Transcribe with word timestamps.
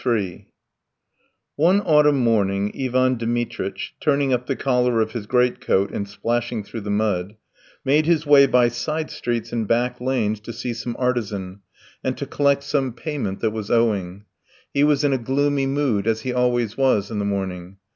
III 0.03 0.47
One 1.57 1.79
autumn 1.81 2.21
morning 2.21 2.71
Ivan 2.75 3.17
Dmitritch, 3.19 3.93
turning 4.01 4.33
up 4.33 4.47
the 4.47 4.55
collar 4.55 4.99
of 4.99 5.11
his 5.11 5.27
greatcoat 5.27 5.91
and 5.91 6.07
splashing 6.09 6.63
through 6.63 6.81
the 6.81 6.89
mud, 6.89 7.35
made 7.85 8.07
his 8.07 8.25
way 8.25 8.47
by 8.47 8.67
side 8.69 9.11
streets 9.11 9.51
and 9.53 9.67
back 9.67 10.01
lanes 10.01 10.39
to 10.39 10.53
see 10.53 10.73
some 10.73 10.95
artisan, 10.97 11.59
and 12.03 12.17
to 12.17 12.25
collect 12.25 12.63
some 12.63 12.93
payment 12.93 13.41
that 13.41 13.51
was 13.51 13.69
owing. 13.69 14.25
He 14.73 14.83
was 14.83 15.03
in 15.03 15.13
a 15.13 15.19
gloomy 15.19 15.67
mood, 15.67 16.07
as 16.07 16.21
he 16.21 16.33
always 16.33 16.75
was 16.75 17.11
in 17.11 17.19
the 17.19 17.23
morning. 17.25 17.77